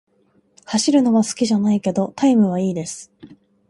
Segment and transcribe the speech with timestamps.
[0.65, 3.11] 走るのは好きじゃないけど、タイムは良いです。